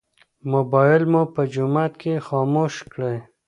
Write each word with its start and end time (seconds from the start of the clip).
موبایل 0.53 1.03
مو 1.11 1.21
په 1.33 1.41
جومات 1.53 1.93
کې 2.01 2.13
خاموش 2.27 2.75
کړئ. 2.91 3.17